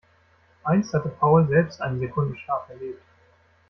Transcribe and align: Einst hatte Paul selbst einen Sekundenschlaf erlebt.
Einst 0.63 0.95
hatte 0.95 1.09
Paul 1.09 1.47
selbst 1.47 1.79
einen 1.79 1.99
Sekundenschlaf 1.99 2.67
erlebt. 2.69 3.03